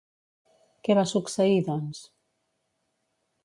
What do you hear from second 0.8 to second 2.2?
Què va succeir, doncs?